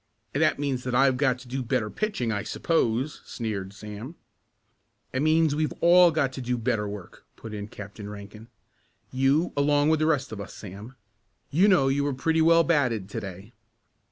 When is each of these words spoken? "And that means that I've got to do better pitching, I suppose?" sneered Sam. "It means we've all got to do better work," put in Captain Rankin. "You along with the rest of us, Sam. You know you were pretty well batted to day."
"And 0.33 0.41
that 0.41 0.57
means 0.57 0.83
that 0.83 0.95
I've 0.95 1.15
got 1.17 1.37
to 1.37 1.47
do 1.47 1.61
better 1.61 1.91
pitching, 1.91 2.31
I 2.31 2.41
suppose?" 2.41 3.21
sneered 3.23 3.71
Sam. 3.71 4.15
"It 5.13 5.21
means 5.21 5.53
we've 5.53 5.73
all 5.79 6.09
got 6.09 6.33
to 6.33 6.41
do 6.41 6.57
better 6.57 6.87
work," 6.87 7.23
put 7.35 7.53
in 7.53 7.67
Captain 7.67 8.09
Rankin. 8.09 8.47
"You 9.11 9.53
along 9.55 9.89
with 9.89 9.99
the 9.99 10.07
rest 10.07 10.31
of 10.31 10.41
us, 10.41 10.55
Sam. 10.55 10.95
You 11.51 11.67
know 11.67 11.87
you 11.87 12.03
were 12.03 12.15
pretty 12.15 12.41
well 12.41 12.63
batted 12.63 13.09
to 13.09 13.19
day." 13.19 13.53